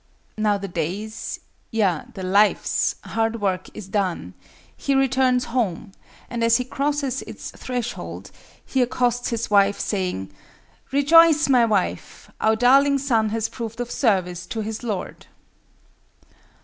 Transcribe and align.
Now 0.35 0.57
the 0.57 0.67
day's—yea, 0.67 2.05
the 2.15 2.23
life's—hard 2.23 3.39
work 3.39 3.69
is 3.75 3.87
done, 3.87 4.33
he 4.75 4.95
returns 4.95 5.45
home 5.53 5.91
and 6.27 6.43
as 6.43 6.57
he 6.57 6.63
crosses 6.65 7.21
its 7.21 7.51
threshold, 7.51 8.31
he 8.65 8.81
accosts 8.81 9.29
his 9.29 9.51
wife, 9.51 9.79
saying: 9.79 10.31
"Rejoice, 10.91 11.47
my 11.49 11.65
wife, 11.65 12.31
our 12.41 12.55
darling 12.55 12.97
son 12.97 13.29
has 13.29 13.47
proved 13.47 13.79
of 13.79 13.91
service 13.91 14.47
to 14.47 14.61
his 14.61 14.81
lord!" 14.81 15.27